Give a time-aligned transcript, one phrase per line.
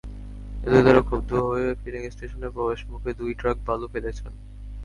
[0.63, 4.33] এতে তাঁরা ক্ষুব্ধ হয়ে ফিলিং স্টেশনে প্রবেশমুখে দুই ট্রাক বালু ফেলে যান।